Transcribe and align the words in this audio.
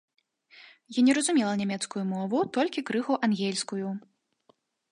Я 0.97 1.01
не 1.09 1.13
разумела 1.17 1.51
нямецкую 1.61 2.03
мову, 2.13 2.39
толькі 2.57 2.85
крыху 2.89 3.13
ангельскую. 3.29 3.87